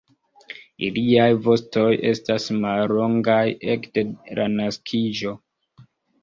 [0.85, 3.43] Iliaj vostoj estas mallongaj
[3.75, 4.05] ekde
[4.41, 5.37] la naskiĝo.